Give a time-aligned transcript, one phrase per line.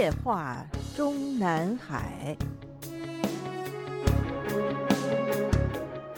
[0.00, 2.34] 夜话中南海。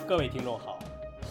[0.06, 0.78] 各位听众好，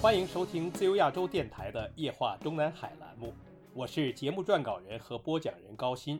[0.01, 3.33] 欢迎收听自由亚洲电台的《夜话中南海》栏目，
[3.73, 6.19] 我是节目撰稿人和播讲人高鑫。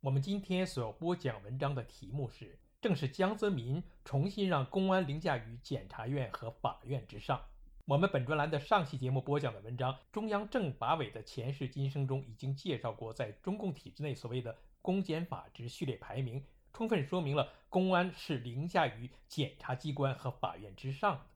[0.00, 7.38] 我们今天所要播讲文章的题目是：正是江泽民重新让公安凌驾于检察院和法院之上。
[7.84, 21.26] 我们本专栏的上期节目播讲的文章《中央政法委的前世今生》中已经介绍过，在中共体制内所谓的公检法之序列排名，充分说明了公安是凌驾于检察机关和法院之上的。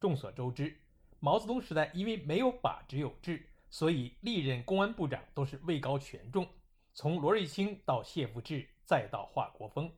[0.00, 0.76] 众所周知，
[1.20, 6.46] 毛泽东时代因为没有法只有治，所以历任公安部长都是位高权重，
[6.94, 9.92] 从罗瑞卿到谢富治，再到华国锋。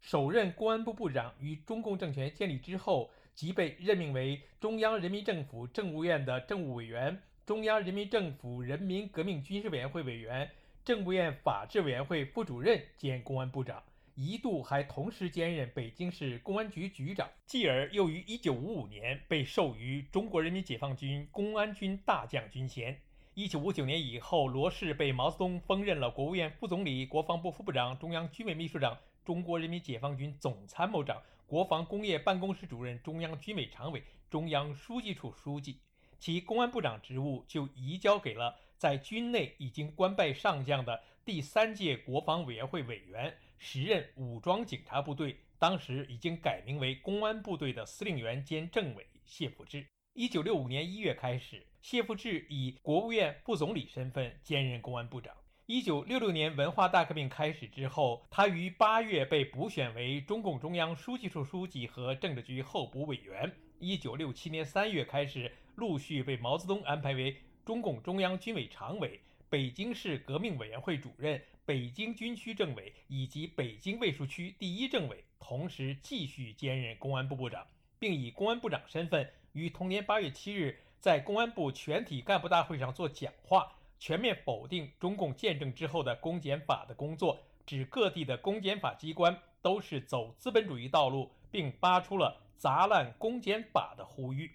[0.00, 3.10] 首任公安部部长于中共政权建立之后。
[3.34, 10.48] 即被任命为中央人民政府政务院的政务委员、中央人民政府人民革命军事委员会委员、
[10.84, 13.82] 政务院法制委员会副主任兼公安部长，
[14.14, 17.26] 一度还同时兼任北京市公安局局长。
[17.46, 23.00] 继而又于1955年被授予中国人民解放军公安军大将军衔。
[23.34, 31.22] 1959年以后，罗氏被毛泽东封任了国务院副总理、国防部副部长、中央军委秘书长、中国人民解放军总参谋长。
[31.46, 35.78] 国防工业办公室主任、中央军委常委、中央书记处书记，
[36.18, 49.86] 其公安部长职务就移交给了在军内已经官拜上将的第三届国防委员会委员、时任武装警察部队（当时已经改名为公安部队）的司令员兼政委谢富治。
[50.12, 55.34] 一九六五年一月开始，谢富治以国务院副总理身份兼任公安部长。
[55.64, 63.50] 一九六六年文化大革命开始之后，他于八月被补选为中共中央书记处书记和政治局候补委员。
[63.78, 67.34] 一九六七年三月开始，陆续被毛泽东安排为
[67.64, 77.66] 中共中央军委常委、北京市革命委员会主任、北京军区政委以及北京卫戍区第一政委，同时继续兼任公安部部长，
[77.98, 83.72] 并以公安部长身份于同年八月七日在公安部全体干部大会上做讲话。
[83.98, 94.50] 全面否定中共建政之后的公检法的工作，指各地的公检法机关都是走资本主义道路，并发出了砸烂公检法的呼吁。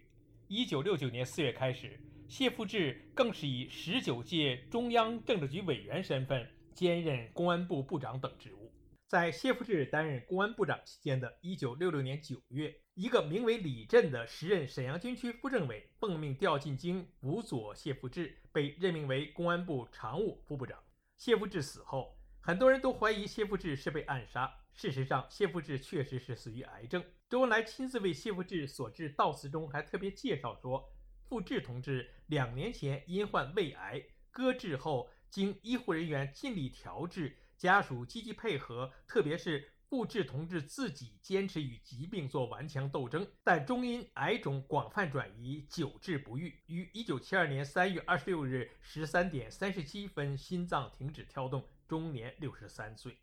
[0.48, 8.72] 一九六九年四月开始，谢富治更是以十九届中央政治局委员身份兼任公安部部长等职务。
[9.08, 20.78] 在谢富治担任公安部长期间的一九六六年九月，一个名为李振的时任沈阳军区副政委奉命调进京辅佐谢富治，被任命为公安部常务副部长。
[21.18, 24.54] 谢富治死后，很多人都怀疑谢富治是被暗杀。
[24.76, 27.04] 事实上，谢富治确实是死于癌症。
[27.28, 30.88] 周恩来亲自为谢富治所致悼词中还特别介绍说，
[31.30, 37.38] 傅志同志两年前因患胃癌搁置后，经医护人员尽力调治。
[37.56, 53.18] 家属积极配合，特别是傅志同志自己坚持与疾病做顽强斗争，但终因癌肿广泛转移，久治不愈，于一九七二年三月二十六日十三点三十七分心脏停止跳动，终年六十三岁。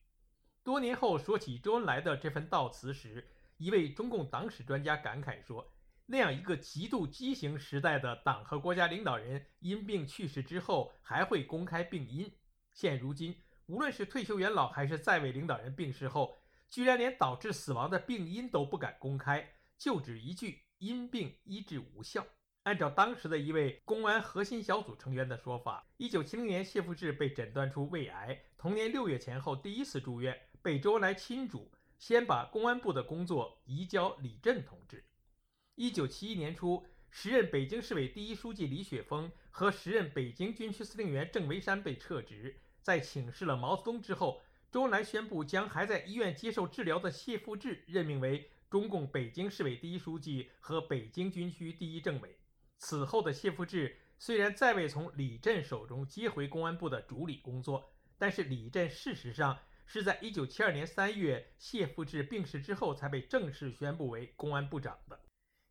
[0.62, 5.72] 多年后说起周恩来的这份悼词时，一位中共党史专家感慨说
[6.06, 12.32] ：“那样一个极度畸形时代的党和国家领导人，因病去世之后还会公开病因。
[12.72, 13.36] 现如今。”
[13.68, 22.24] 无论是退休元老还是在位领导人病逝后，居然连导致死亡的病因都不敢公开，就只一句“因病医治无效”。
[22.62, 35.04] 按照当时的一位公安核心小组成员的说法，一九七零年谢富治被诊断出胃癌，同年六月前后第一次住院，被周恩来亲嘱先把公安部的工作移交李振同志。
[35.76, 42.58] 一九七一年初，时任北京市委第一书记李雪峰和时任北京军区司令员郑维山被撤职。
[42.80, 44.40] 在请示了毛泽东之后，
[44.72, 52.38] 周恩来宣布将还在医院接受治疗的谢富治任命为中共北京市委第一书记和北京军区第一政委。
[52.78, 65.20] 此后的谢富治虽然再未从李振手中接回公安部的主理工作，但是李振事实上是在1972年3月谢富治病逝之后才被正式宣布为公安部长的。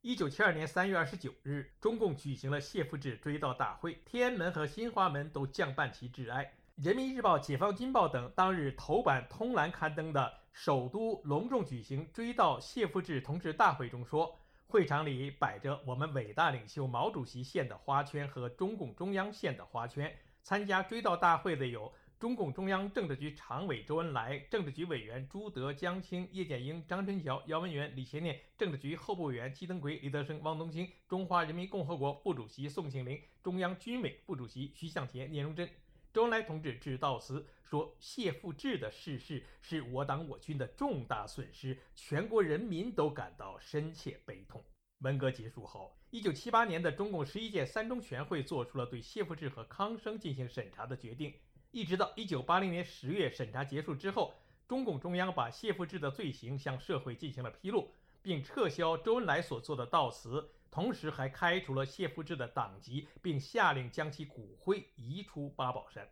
[0.06, 6.54] 1972年3月29日，中共举行了谢富治追悼大会，天安门和新华门都降半旗致哀。
[6.76, 14.38] 人民日报、解放军报等当日头版通栏刊登的首都隆重举行追悼谢富治同志大会中说，
[14.68, 20.16] 会场里摆着我们伟大领袖毛主席献的花圈和中共中央献的花圈。
[20.44, 35.70] 参加追悼大会的有中共中央政治局常委周恩来、政治局委员朱德、江青、叶剑英、张春桥、姚文元、李先念、政治局候补委员季登奎、李德生、汪东兴、中华人民共和国副主席宋庆龄、中央军委副主席徐向前、聂荣臻。
[36.14, 44.64] 周恩来同志致悼词说：“谢富治的逝世是我党我军的重大损失，全国人民都感到深切悲痛。”
[45.00, 51.34] 文革结束后，一九七八年的中共十一届三中全会做出了对谢富治和康生进行审查的决定。
[51.76, 54.34] 一直到一九八零年十月审查结束之后，
[54.66, 57.92] 中共中央把谢富治的罪行向社会进行了披露，
[58.22, 66.08] 并撤销周恩来所做的悼词，同时还开除了谢富治的党籍，并下令将其骨灰移出八宝山。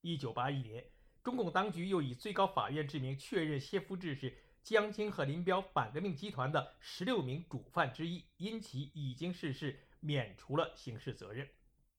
[0.00, 0.84] 一九八一年，
[1.24, 4.32] 中共当局又以最高法院之名确认谢富治是。
[4.62, 11.48] 江青和林彪反革命集团的十六名主犯之一，因其已经逝世，免除了刑事责任。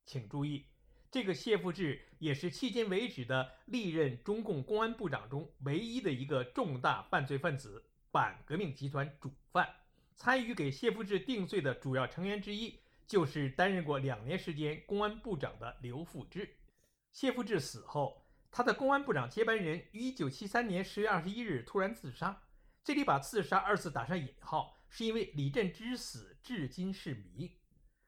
[0.06, 0.68] 请注意，
[1.12, 9.68] 这个谢富治也是迄今为止的历任中共公安部长中唯一的一个重大犯罪分子，反革命集团主犯。
[10.16, 16.58] 参与给谢富治定罪的主要成员之一，就是担任过两年时间公安部长的刘富治。
[17.12, 22.44] 谢富治死后，他的公安部长接班人于一九七三年十月二十一日突然自杀。
[22.86, 27.58] 这里把“自杀”二字打上引号，是因为李振之死至今是谜。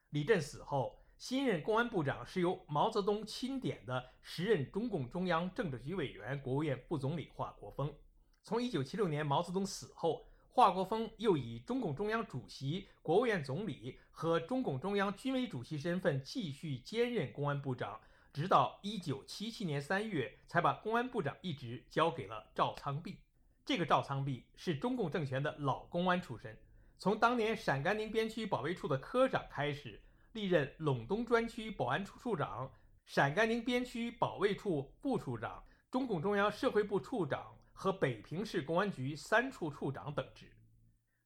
[0.08, 7.94] 李振死后，新任公安部长是由毛泽东钦点的时任中共中央政治局委员、国务院副总理华国锋。
[8.42, 18.00] 从1976年毛泽东死后，华国锋又以中共中央主席、国务院总理和中共中央军委主席身份继续兼任公安部长，
[18.32, 23.18] 直到1977年3月才把公安部长一职交给了赵苍弼。
[23.64, 26.58] 这个赵苍弼是中共政权的老公安出身，
[26.98, 30.02] 从当年陕甘宁边区保卫处的科长开始，
[30.34, 32.68] 历任陇东专区保安处处长、
[33.06, 40.52] 陕甘宁边区保卫处副处长、中共中央社会部处长和北平市公安局三处处长等职。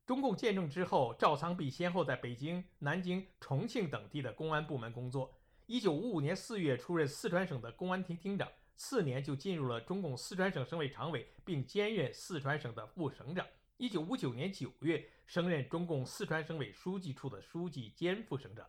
[0.04, 5.34] 中共建政之后，赵苍弼先后在北京、南京、重庆等地的公安部门工作。
[5.64, 8.46] 一九五五年四月出任四川省的公安厅厅长。
[8.76, 13.44] 次年就进入了中共四川省省委常委，并兼任四川省的副省长。
[13.76, 18.64] 一九五九年九月升任中共四川省委书记处的书记兼副省长。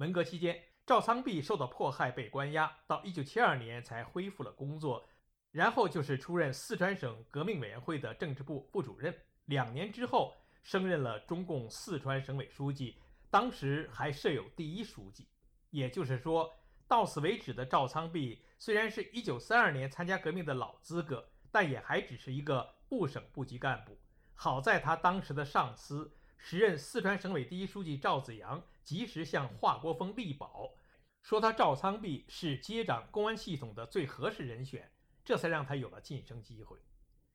[0.00, 5.06] 文革期间，赵苍弼受到迫害被关押，到一九七二年才恢复了工作。
[5.50, 9.14] 然后就是出任四川省革命委员会的政治部副主任。
[9.44, 12.96] 两年之后升任了中共四川省委书记，
[13.30, 15.28] 当时还设有第一书记。
[15.68, 16.50] 也就是说。
[16.88, 23.96] 到此为止的赵苍弼，虽然是一九三二年参加革命的老资格，但也还只是一个部省部级干部。
[24.34, 30.70] 好在他当时的上司，时任四川省委第一书记赵子阳，及时向华国锋力保，
[31.22, 34.90] 说他赵苍弼是接掌公安系统的最合适人选，
[35.24, 36.78] 这才让他有了晋升机会。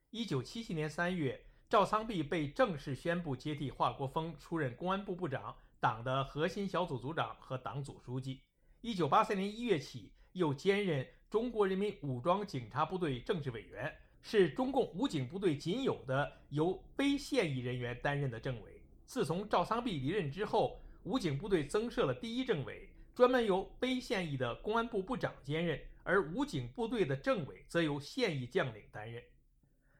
[0.09, 8.41] 一九七七年三月，赵苍弼被正式宣布接替华国锋出任公安部部长、党的核心小组组长和党组书记。
[8.81, 18.81] 一九八三年一月起，又兼任中国人民武装警察部队政治委员，是中共武警部队仅有的由非现役人员担任的政委。
[19.05, 29.23] 自从赵苍弼离任之后，武警部队增设了第一政委，专门由非现役的公安部部长兼任，而武警部队的政委则由现役将领担任。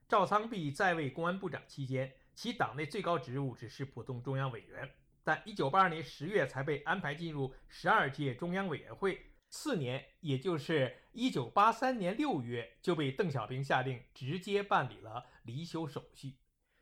[0.08, 4.90] 赵苍弼在位公安部长期间，其党内最高职务只是普通中央委员。
[5.24, 9.20] 但一九八二年十月才被安排进入十二届中央委员会，
[9.50, 16.36] 次年，也就是一九八三年六月，就被邓小平下令直接办理了离休手续。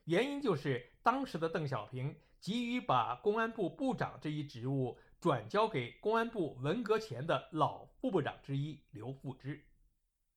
[0.06, 9.66] 原因就是当时的邓小平急于把公安部部长这一职务转交给公安部文革前的老副部长之一刘富之。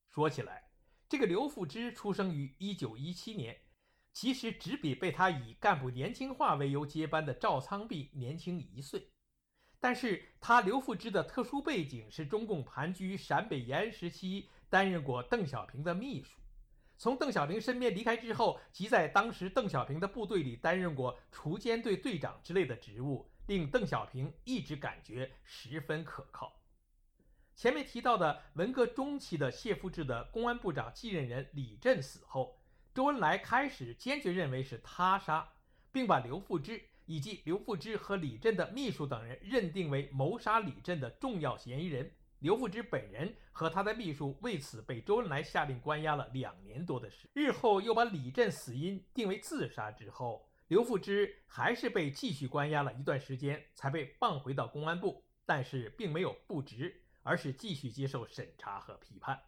[0.08, 0.70] 说起来，
[1.08, 3.60] 这个刘富之出生于一九一七年。
[4.12, 9.10] 其实只比被他以干部年轻化为由接班的赵苍弼年轻一岁，
[9.80, 16.40] 但是他刘富之的特殊背景是中共盘踞陕北延安时期担任过邓小平的秘书，
[16.99, 26.62] 从邓小平身边离开之后，即在当时邓小平的部队里担任过锄奸队队长之类的职务，令邓小平一直感觉十分可靠。
[27.55, 32.61] 前面提到的文革中期的谢富治的公安部长继任人李振死后。
[32.95, 35.53] 周恩来开始坚决认为是他杀，
[35.93, 42.11] 并把刘富之以及刘富之和李振的秘书等人认定为谋杀李振的重要嫌疑人。
[42.40, 47.28] 刘富之本人和他的秘书为此被周恩来下令关押了两年多的时。
[47.33, 59.40] 日后又把李振死因定为自杀之后，刘富之还是被继续关押了一段时间，才被放回到公安部，但是并没有不职，而是继续接受审查和批判。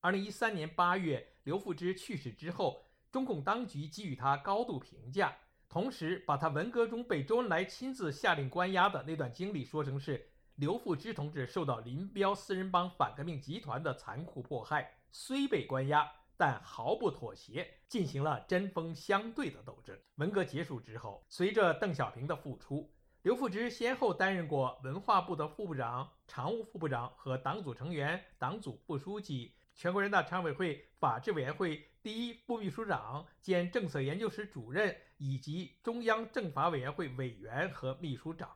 [0.00, 5.36] 二零一三年八月，刘富之去世之后，中共当局给予他高度评价，
[5.68, 19.98] 同时把他文革中被周恩来亲自下令关押的那段经历说成是刘富之同志受到林彪四人帮反革命集团的残酷迫害，虽被关押，但毫不妥协，进行了针锋相对的斗争。
[20.14, 22.88] 文革结束之后，随着邓小平的复出，
[23.22, 29.56] 刘富之先后担任过文化部的副部长、常务副部长和党组成员、党组副书记。
[29.74, 38.48] 全国人大常委会法制委员会第一副秘书长兼政策研究室主任，以及中央政法委员会委员和秘书长。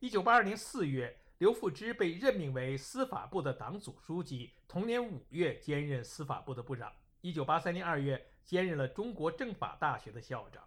[0.00, 6.90] 一九八二年四月，刘富之被任命为司法部的党组书记，同年五月兼任司法部的部长。
[7.20, 10.64] 一九八三年二月，兼任了中国政法大学的校长。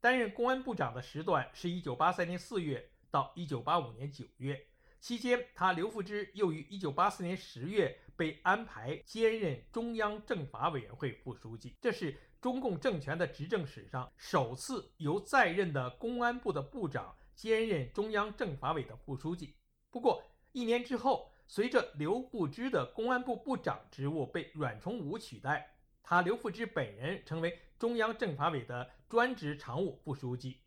[0.00, 4.58] 担任公安部长的时段是一九八三年四月到一九八五年九月。
[4.98, 19.56] 期间，他刘富之又于一九八四年十月被安排兼任中央政法委员会副书记，这是中共政权的执政史上首次由在任的公安部的部长兼任中央政法委的副书记。
[19.88, 30.58] 不过，一年之后，随着刘富之的公安部部长职务被阮崇武取代，他刘富之本人成为中央政法委的专职常务副书记，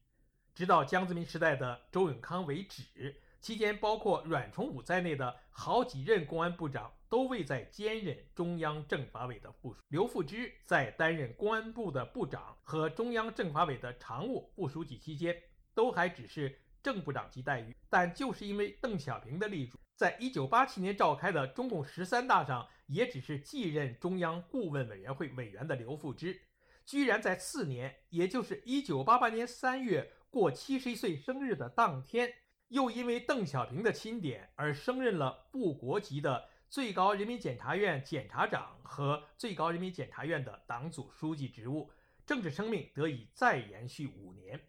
[0.56, 3.22] 直到江泽民时代的周永康为止。
[3.40, 9.80] 期间，包括阮崇武在内的好几任公安部长都未在兼任中央政法委的副书。
[9.90, 15.40] 刘富之在担任公安部的部长和中央政法委的常务副书记期间，
[15.74, 17.76] 都还只是正部长级待遇。
[17.90, 26.42] 但就是因为邓小平的力主，在一九八七年召开的中共十三大上，也只是继任中央顾问委员会委员的刘富之，
[26.86, 32.34] 居然在次年，也就是一九八八年三月过七十一岁生日的当天。
[32.70, 41.92] 又因为邓小平的钦点而升任了部国级的最高人民检察院检察长和最高人民检察院的党组书记职务，
[42.26, 44.60] 政治生命得以再延续五年。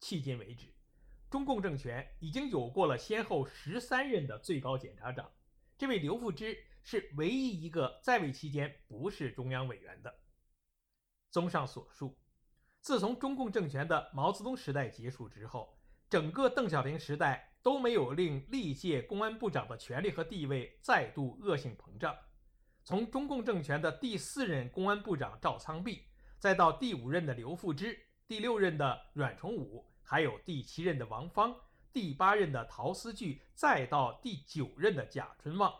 [0.00, 0.72] 迄今为止，
[1.30, 5.30] 中共政权已经有过了先后十三任的最高检察长，
[5.76, 10.20] 这位刘富之是唯一一个在位期间不是中央委员的。
[11.30, 12.18] 综上所述，
[12.80, 15.76] 自从中共政权的毛泽东时代结束之后。
[16.08, 22.16] 整个邓小平时代都没有令历届公安部长的权力和地位再度恶性膨胀。
[22.84, 26.04] 从中共政权的第四任公安部长赵苍弼，
[26.38, 31.54] 再到第五任的刘富之，第六任的阮崇武，还有第七任的王芳，
[31.92, 35.72] 第八任的陶思巨，再到第九任的贾春旺，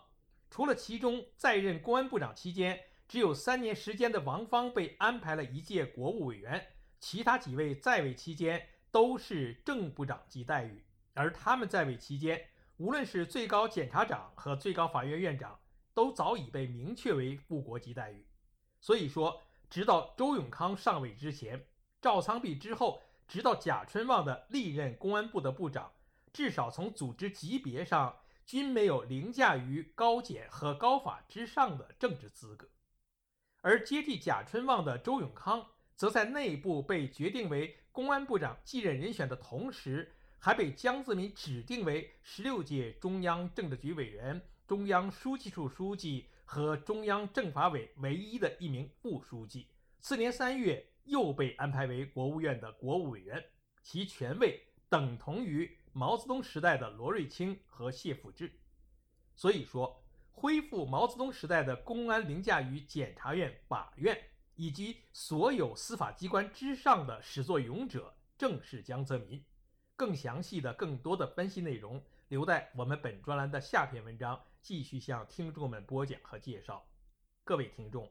[0.50, 6.66] 除了其中在任公安部长期间只有三年时间的王芳被安排了一届国务委员，
[7.00, 8.68] 其他几位在位期间。
[8.92, 12.48] 都是正部长级待遇，而他们在位期间，
[12.78, 15.58] 无论是最高检察长和最高法院院长，
[15.92, 18.26] 都早已被明确为副国级待遇。
[18.80, 21.66] 所以说，直到周永康上位之前，
[22.06, 25.90] 赵苍弼之后，直到贾春旺的历任公安部的部长，
[26.32, 32.68] 至少从组织级别上均没有凌驾于高检和高法之上的政治资格。
[33.60, 37.76] 而接替贾春旺的周永康，则在内部被决定为。
[37.90, 49.66] 公安部长继任人选的同时，还被江泽民指定为十六届中央政治局委员、中央书记处书记和中央政法委唯一的一名副书记。
[49.98, 53.44] 次年三月，又被安排为国务院的国务委员，
[53.82, 58.52] 其权位等同于毛泽东时代的罗瑞卿和谢富治。
[59.34, 64.16] 所以说，恢复毛泽东时代的公安凌驾于检察院、法院。
[64.58, 69.44] 以及所有司法机关之上的始作俑者正是江泽民。
[69.94, 76.82] 更详细的、更多的分析内容，留待我们本专栏的下篇文章继续向听众们播讲和介绍。
[77.44, 78.10] 各位听众，